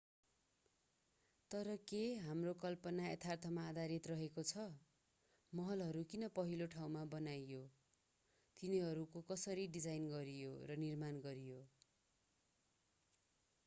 तर 1.51 1.67
के 1.89 1.99
हाम्रो 2.21 2.53
कल्पना 2.61 3.09
यथार्थमा 3.09 3.65
आधारित 3.65 4.07
रहेको 4.11 4.45
छ 4.45 4.63
महलहरू 5.53 6.01
किन 6.07 6.29
पहिलो 6.37 6.69
ठाउँमा 6.73 7.03
बनाइयो 7.13 7.61
तिनीहरूको 8.59 9.23
कसरी 9.29 9.67
डिजाईन 9.77 10.11
गरियो 10.15 10.57
र 10.67 10.79
निर्माण 10.81 11.23
गरियो 11.23 11.61